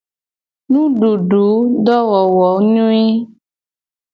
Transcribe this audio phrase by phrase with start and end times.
[0.71, 3.07] Nudududowowonyoe.